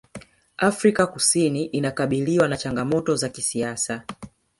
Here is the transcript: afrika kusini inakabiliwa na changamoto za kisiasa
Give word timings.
afrika 0.57 1.07
kusini 1.07 1.65
inakabiliwa 1.65 2.47
na 2.47 2.57
changamoto 2.57 3.15
za 3.15 3.29
kisiasa 3.29 4.03